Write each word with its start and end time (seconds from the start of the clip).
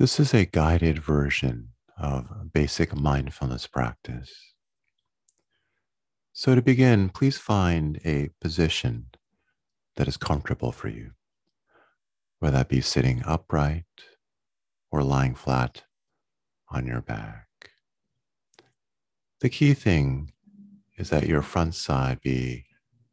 This 0.00 0.18
is 0.18 0.32
a 0.32 0.46
guided 0.46 0.98
version 0.98 1.72
of 1.98 2.54
basic 2.54 2.96
mindfulness 2.96 3.66
practice. 3.66 4.32
So, 6.32 6.54
to 6.54 6.62
begin, 6.62 7.10
please 7.10 7.36
find 7.36 8.00
a 8.02 8.30
position 8.40 9.08
that 9.96 10.08
is 10.08 10.16
comfortable 10.16 10.72
for 10.72 10.88
you, 10.88 11.10
whether 12.38 12.56
that 12.56 12.70
be 12.70 12.80
sitting 12.80 13.22
upright 13.26 13.84
or 14.90 15.02
lying 15.02 15.34
flat 15.34 15.82
on 16.70 16.86
your 16.86 17.02
back. 17.02 17.48
The 19.42 19.50
key 19.50 19.74
thing 19.74 20.32
is 20.96 21.10
that 21.10 21.26
your 21.28 21.42
front 21.42 21.74
side 21.74 22.22
be 22.22 22.64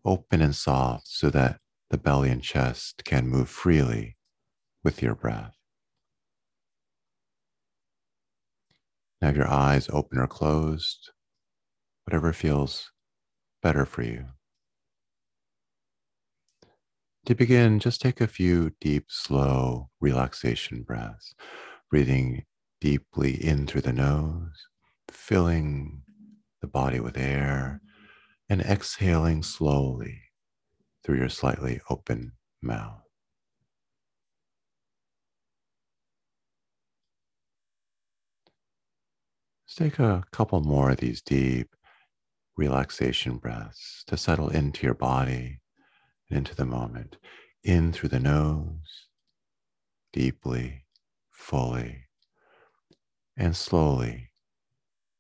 open 0.05 0.41
and 0.41 0.55
soft 0.55 1.09
so 1.09 1.29
that 1.31 1.59
the 1.89 1.97
belly 1.97 2.29
and 2.29 2.41
chest 2.41 3.04
can 3.04 3.27
move 3.27 3.49
freely 3.49 4.15
with 4.85 5.01
your 5.01 5.15
breath. 5.15 5.51
Now, 5.51 5.57
have 9.21 9.35
your 9.35 9.49
eyes 9.49 9.89
open 9.91 10.19
or 10.19 10.27
closed, 10.27 11.11
whatever 12.05 12.33
feels 12.33 12.91
better 13.61 13.85
for 13.85 14.03
you. 14.03 14.25
To 17.25 17.35
begin, 17.35 17.79
just 17.79 17.99
take 17.99 18.21
a 18.21 18.27
few 18.27 18.71
deep, 18.79 19.07
slow 19.09 19.89
relaxation 19.99 20.83
breaths, 20.83 21.35
breathing 21.89 22.45
deeply 22.79 23.33
in 23.33 23.67
through 23.67 23.81
the 23.81 23.91
nose, 23.91 24.67
filling 25.11 26.04
the 26.61 26.68
body 26.68 26.99
with 26.99 27.18
air, 27.18 27.81
and 28.49 28.61
exhaling 28.61 29.43
slowly 29.43 30.21
through 31.04 31.18
your 31.18 31.29
slightly 31.29 31.81
open 31.89 32.33
mouth. 32.61 33.06
Take 39.77 39.99
a 39.99 40.23
couple 40.31 40.59
more 40.61 40.89
of 40.89 40.97
these 40.97 41.21
deep 41.21 41.75
relaxation 42.57 43.38
breaths 43.38 44.03
to 44.07 44.17
settle 44.17 44.49
into 44.49 44.83
your 44.83 44.95
body 44.95 45.59
and 46.29 46.39
into 46.39 46.55
the 46.55 46.65
moment. 46.65 47.17
In 47.63 47.93
through 47.93 48.09
the 48.09 48.19
nose, 48.19 49.07
deeply, 50.11 50.85
fully, 51.29 52.05
and 53.35 53.55
slowly 53.55 54.31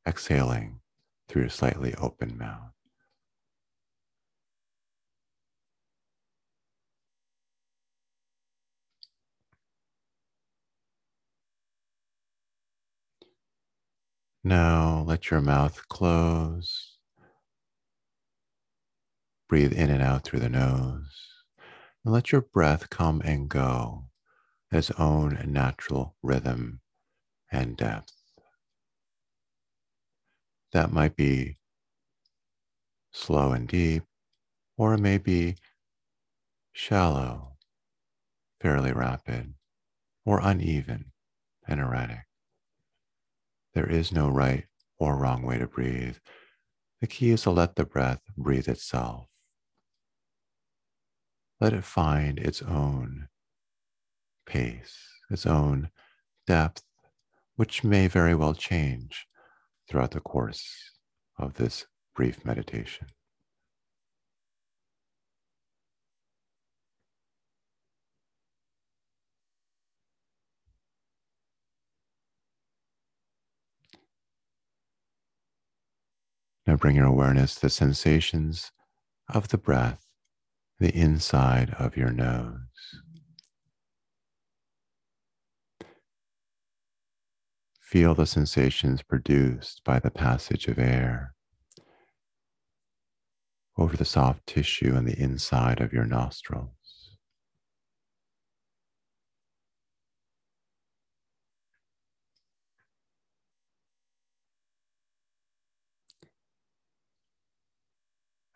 exhaling 0.07 0.79
through 1.27 1.43
your 1.43 1.49
slightly 1.49 1.93
open 1.95 2.37
mouth. 2.37 2.76
Now 14.47 15.03
let 15.05 15.29
your 15.29 15.41
mouth 15.41 15.89
close. 15.89 16.99
Breathe 19.49 19.73
in 19.73 19.89
and 19.89 20.01
out 20.01 20.23
through 20.23 20.39
the 20.39 20.47
nose. 20.47 21.43
And 22.05 22.13
let 22.13 22.31
your 22.31 22.39
breath 22.39 22.89
come 22.89 23.21
and 23.25 23.49
go 23.49 24.05
at 24.71 24.77
its 24.77 24.91
own 24.91 25.37
natural 25.47 26.15
rhythm 26.23 26.79
and 27.51 27.75
depth. 27.75 28.13
That 30.71 30.93
might 30.93 31.17
be 31.17 31.57
slow 33.11 33.51
and 33.51 33.67
deep, 33.67 34.03
or 34.77 34.93
it 34.93 34.99
may 34.99 35.17
be 35.17 35.57
shallow, 36.71 37.57
fairly 38.61 38.93
rapid, 38.93 39.55
or 40.23 40.39
uneven 40.41 41.11
and 41.67 41.81
erratic. 41.81 42.26
There 43.77 43.87
is 43.87 44.11
no 44.11 44.27
right 44.27 44.65
or 44.97 45.15
wrong 45.17 45.43
way 45.43 45.59
to 45.59 45.67
breathe. 45.67 46.17
The 46.99 47.05
key 47.05 47.29
is 47.29 47.43
to 47.43 47.51
let 47.51 47.75
the 47.75 47.85
breath 47.85 48.21
breathe 48.35 48.67
itself. 48.67 49.27
Let 51.61 51.73
it 51.73 51.83
find 51.83 52.39
its 52.39 52.63
own 52.63 53.27
pace, 54.47 54.97
its 55.29 55.45
own 55.45 55.91
depth, 56.47 56.81
which 57.55 57.83
may 57.83 58.07
very 58.07 58.33
well 58.33 58.55
change 58.55 59.27
throughout 59.87 60.09
the 60.09 60.21
course 60.21 60.67
of 61.37 61.53
this 61.53 61.85
brief 62.15 62.43
meditation. 62.43 63.05
Now 76.67 76.75
bring 76.75 76.97
your 76.97 77.05
awareness 77.05 77.55
to 77.55 77.61
the 77.61 77.69
sensations 77.69 78.71
of 79.33 79.47
the 79.47 79.57
breath, 79.57 80.05
the 80.79 80.93
inside 80.93 81.73
of 81.79 81.95
your 81.95 82.11
nose. 82.11 82.59
Feel 87.79 88.13
the 88.13 88.25
sensations 88.25 89.01
produced 89.01 89.81
by 89.85 89.99
the 89.99 90.11
passage 90.11 90.67
of 90.67 90.77
air 90.77 91.33
over 93.77 93.95
the 93.95 94.03
soft 94.03 94.45
tissue 94.45 94.93
on 94.93 95.05
the 95.05 95.17
inside 95.17 95.79
of 95.79 95.93
your 95.93 96.05
nostrils. 96.05 96.76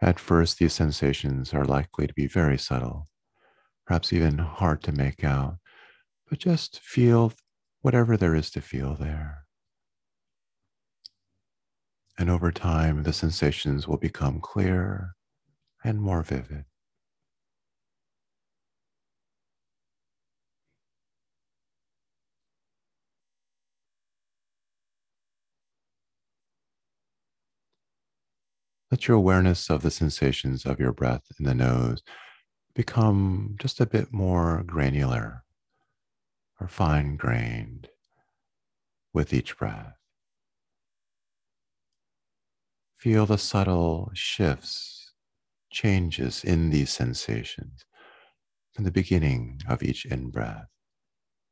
At 0.01 0.19
first, 0.19 0.57
these 0.57 0.73
sensations 0.73 1.53
are 1.53 1.63
likely 1.63 2.07
to 2.07 2.13
be 2.13 2.27
very 2.27 2.57
subtle, 2.57 3.07
perhaps 3.85 4.11
even 4.11 4.39
hard 4.39 4.81
to 4.83 4.91
make 4.91 5.23
out, 5.23 5.57
but 6.27 6.39
just 6.39 6.79
feel 6.79 7.33
whatever 7.81 8.17
there 8.17 8.33
is 8.33 8.49
to 8.51 8.61
feel 8.61 8.95
there. 8.95 9.45
And 12.17 12.29
over 12.29 12.51
time, 12.51 13.03
the 13.03 13.13
sensations 13.13 13.87
will 13.87 13.97
become 13.97 14.41
clearer 14.41 15.11
and 15.83 16.01
more 16.01 16.23
vivid. 16.23 16.65
Let 28.91 29.07
your 29.07 29.15
awareness 29.15 29.69
of 29.69 29.83
the 29.83 29.89
sensations 29.89 30.65
of 30.65 30.77
your 30.77 30.91
breath 30.91 31.23
in 31.39 31.45
the 31.45 31.55
nose 31.55 32.03
become 32.75 33.55
just 33.57 33.79
a 33.79 33.85
bit 33.85 34.11
more 34.11 34.63
granular 34.65 35.45
or 36.59 36.67
fine 36.67 37.15
grained 37.15 37.87
with 39.13 39.33
each 39.33 39.57
breath. 39.57 39.93
Feel 42.97 43.25
the 43.25 43.37
subtle 43.37 44.11
shifts, 44.13 45.13
changes 45.71 46.43
in 46.43 46.69
these 46.69 46.89
sensations 46.89 47.85
from 48.73 48.83
the 48.83 48.91
beginning 48.91 49.61
of 49.69 49.81
each 49.81 50.05
in 50.05 50.31
breath 50.31 50.67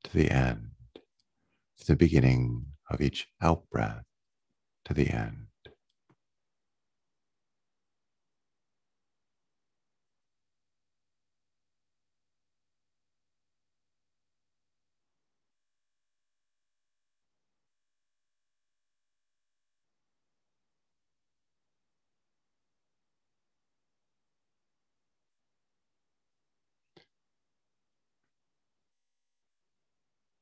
to 0.04 0.14
the 0.14 0.30
end, 0.30 0.72
to 1.80 1.88
the 1.88 1.96
beginning 1.96 2.66
of 2.90 3.00
each 3.00 3.28
out 3.42 3.64
breath 3.72 4.04
to 4.84 4.94
the 4.94 5.10
end. 5.10 5.49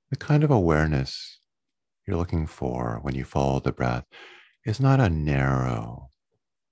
The 0.09 0.15
kind 0.15 0.45
of 0.45 0.51
awareness 0.51 1.39
you're 2.05 2.15
looking 2.15 2.47
for 2.47 2.99
when 3.01 3.13
you 3.13 3.25
follow 3.25 3.59
the 3.59 3.73
breath 3.73 4.05
is 4.65 4.79
not 4.79 5.01
a 5.01 5.09
narrow, 5.09 6.09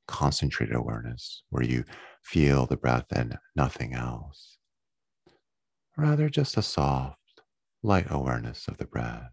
concentrated 0.07 0.73
awareness 0.73 1.43
where 1.49 1.63
you 1.63 1.83
feel 2.23 2.65
the 2.65 2.77
breath 2.77 3.07
and 3.11 3.37
nothing 3.53 3.93
else. 3.93 4.57
Rather, 5.97 6.29
just 6.29 6.55
a 6.55 6.61
soft, 6.61 7.41
light 7.83 8.07
awareness 8.09 8.69
of 8.69 8.77
the 8.77 8.85
breath. 8.85 9.31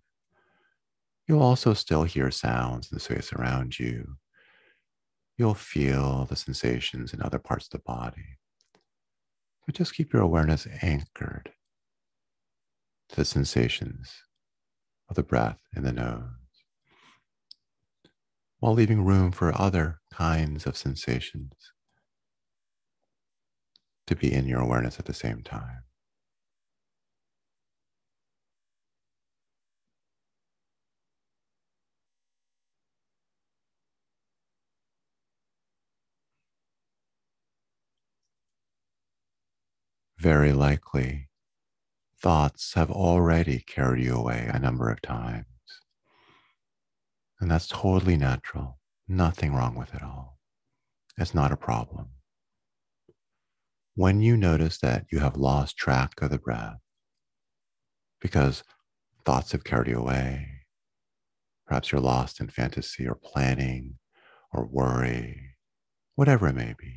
You'll 1.29 1.43
also 1.43 1.73
still 1.73 2.03
hear 2.03 2.33
sounds 2.33 2.91
in 2.91 2.97
the 2.97 3.01
space 3.01 3.33
around 3.33 3.79
you. 3.79 4.17
You'll 5.39 5.55
feel 5.55 6.25
the 6.25 6.37
sensations 6.37 7.15
in 7.15 7.23
other 7.23 7.39
parts 7.39 7.67
of 7.67 7.71
the 7.71 7.79
body. 7.79 8.39
But 9.65 9.77
just 9.77 9.95
keep 9.95 10.13
your 10.13 10.23
awareness 10.23 10.67
anchored 10.83 11.53
to 13.13 13.17
the 13.17 13.25
sensations 13.25 14.23
of 15.09 15.17
the 15.17 15.23
breath 15.23 15.61
in 15.77 15.85
the 15.85 15.93
nose, 15.93 16.25
while 18.59 18.73
leaving 18.73 19.05
room 19.05 19.33
for 19.33 19.53
other 19.61 20.01
kinds 20.13 20.67
of 20.67 20.77
sensations 20.77 21.53
to 24.07 24.17
be 24.17 24.33
in 24.33 24.47
your 24.47 24.61
awareness 24.61 24.99
at 24.99 25.05
the 25.05 25.15
same 25.15 25.43
time. 25.43 25.85
Very 40.19 40.53
likely, 40.53 41.29
thoughts 42.23 42.75
have 42.75 42.91
already 42.91 43.59
carried 43.67 44.05
you 44.05 44.15
away 44.15 44.49
a 44.53 44.59
number 44.59 44.91
of 44.91 45.03
times. 45.03 45.47
And 47.41 47.51
that's 47.51 47.67
totally 47.67 48.17
natural. 48.17 48.79
Nothing 49.09 49.53
wrong 49.53 49.75
with 49.75 49.93
it 49.93 50.03
all. 50.03 50.39
It's 51.19 51.35
not 51.35 51.51
a 51.51 51.57
problem. 51.57 52.11
When 53.97 54.23
you 54.23 54.37
notice 54.37 54.79
that 54.79 55.07
you 55.11 55.19
have 55.19 55.37
lost 55.37 55.77
track 55.77 56.23
of 56.23 56.31
the 56.31 56.39
breath 56.39 56.79
because 58.21 58.63
thoughts 59.25 59.53
have 59.53 59.65
carried 59.65 59.89
you 59.89 59.99
away, 59.99 60.47
perhaps 61.67 61.91
you're 61.91 62.01
lost 62.01 62.41
in 62.41 62.49
fantasy 62.49 63.07
or 63.07 63.17
planning 63.17 63.99
or 64.53 64.65
worry, 64.65 65.57
whatever 66.15 66.47
it 66.49 66.55
may 66.55 66.75
be, 66.79 66.95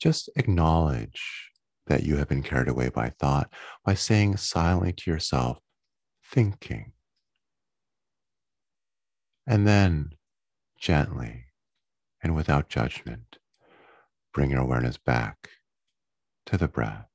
just 0.00 0.28
acknowledge 0.36 1.52
that 1.86 2.02
you 2.02 2.16
have 2.16 2.28
been 2.28 2.42
carried 2.42 2.68
away 2.68 2.88
by 2.88 3.10
thought 3.10 3.50
by 3.84 3.94
saying 3.94 4.36
silently 4.36 4.92
to 4.92 5.10
yourself, 5.10 5.58
thinking. 6.24 6.92
And 9.46 9.66
then 9.66 10.12
gently 10.78 11.46
and 12.22 12.34
without 12.34 12.68
judgment, 12.68 13.38
bring 14.34 14.50
your 14.50 14.60
awareness 14.60 14.96
back 14.96 15.50
to 16.46 16.56
the 16.56 16.68
breath. 16.68 17.06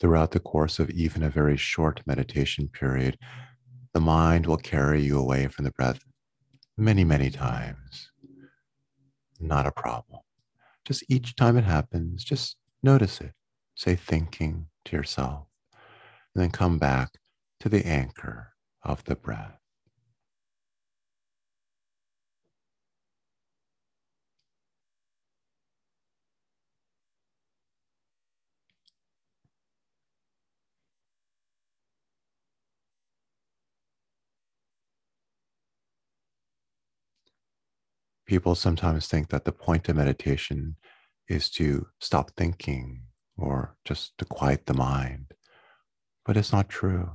Throughout 0.00 0.32
the 0.32 0.40
course 0.40 0.78
of 0.78 0.90
even 0.90 1.22
a 1.22 1.30
very 1.30 1.56
short 1.56 2.02
meditation 2.06 2.68
period, 2.68 3.18
the 3.94 4.00
mind 4.00 4.46
will 4.46 4.58
carry 4.58 5.02
you 5.02 5.18
away 5.18 5.48
from 5.48 5.64
the 5.64 5.70
breath 5.70 6.00
many, 6.76 7.02
many 7.02 7.30
times. 7.30 8.10
Not 9.40 9.66
a 9.66 9.72
problem. 9.72 10.20
Just 10.84 11.02
each 11.08 11.34
time 11.34 11.56
it 11.56 11.64
happens, 11.64 12.24
just 12.24 12.56
notice 12.82 13.20
it. 13.20 13.32
Say 13.74 13.94
thinking 13.94 14.68
to 14.84 14.96
yourself, 14.96 15.46
and 16.34 16.42
then 16.42 16.50
come 16.50 16.78
back 16.78 17.12
to 17.60 17.68
the 17.68 17.86
anchor 17.86 18.52
of 18.82 19.04
the 19.04 19.16
breath. 19.16 19.58
People 38.26 38.54
sometimes 38.54 39.06
think 39.06 39.28
that 39.28 39.44
the 39.44 39.52
point 39.52 39.88
of 39.88 39.96
meditation 39.96 40.76
is 41.28 41.48
to 41.50 41.86
stop 42.00 42.32
thinking 42.36 43.02
or 43.36 43.76
just 43.84 44.16
to 44.18 44.24
quiet 44.24 44.66
the 44.66 44.74
mind, 44.74 45.32
but 46.24 46.36
it's 46.36 46.52
not 46.52 46.68
true. 46.68 47.10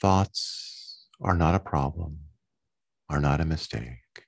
Thoughts 0.00 1.06
are 1.20 1.36
not 1.36 1.54
a 1.54 1.60
problem, 1.60 2.18
are 3.08 3.20
not 3.20 3.40
a 3.40 3.44
mistake. 3.44 4.26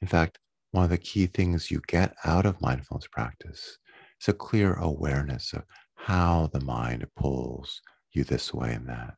In 0.00 0.08
fact, 0.08 0.38
one 0.70 0.84
of 0.84 0.90
the 0.90 0.98
key 0.98 1.26
things 1.26 1.70
you 1.70 1.80
get 1.86 2.14
out 2.24 2.46
of 2.46 2.60
mindfulness 2.60 3.06
practice 3.10 3.78
is 4.20 4.28
a 4.28 4.32
clear 4.32 4.74
awareness 4.74 5.52
of 5.52 5.62
how 5.94 6.50
the 6.52 6.60
mind 6.60 7.06
pulls 7.16 7.80
you 8.12 8.24
this 8.24 8.52
way 8.52 8.72
and 8.72 8.88
that. 8.88 9.14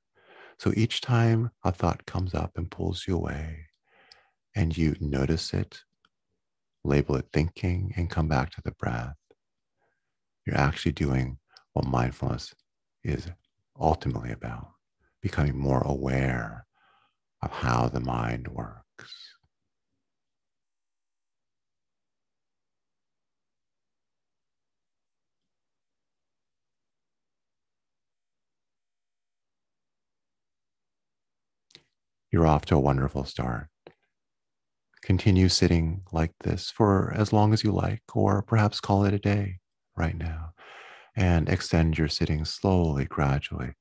So 0.59 0.73
each 0.77 1.01
time 1.01 1.51
a 1.65 1.73
thought 1.73 2.07
comes 2.07 2.35
up 2.35 2.53
and 2.57 2.71
pulls 2.71 3.05
you 3.07 3.17
away, 3.17 3.66
and 4.57 4.77
you 4.77 4.97
notice 5.01 5.53
it, 5.53 5.83
label 6.83 7.17
it 7.17 7.27
thinking, 7.33 7.93
and 7.97 8.11
come 8.11 8.27
back 8.27 8.51
to 8.51 8.63
the 8.65 8.73
breath, 8.73 9.15
you're 10.47 10.57
actually 10.57 10.93
doing 10.93 11.39
what 11.75 11.87
mindfulness 11.87 12.55
is 13.05 13.29
ultimately 13.79 14.33
about 14.33 14.71
becoming 15.21 15.57
more 15.59 15.83
aware 15.83 16.67
of 17.43 17.51
how 17.51 17.89
the 17.89 18.01
mind 18.01 18.49
works. 18.49 18.83
You're 32.33 32.47
off 32.47 32.65
to 32.67 32.77
a 32.77 32.81
wonderful 32.81 33.25
start. 33.25 33.69
Continue 35.03 35.49
sitting 35.49 36.03
like 36.13 36.33
this 36.41 36.71
for 36.71 37.13
as 37.17 37.33
long 37.33 37.53
as 37.53 37.63
you 37.63 37.73
like, 37.73 38.03
or 38.15 38.43
perhaps 38.43 38.81
call 38.81 39.05
it 39.05 39.15
a 39.15 39.19
day 39.19 39.59
right 39.97 40.17
now, 40.17 40.53
and 41.15 41.49
extend 41.49 41.97
your 41.99 42.09
sitting 42.09 42.45
slowly, 42.45 43.05
gradually 43.05 43.75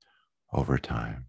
over 0.53 0.77
time. 0.77 1.27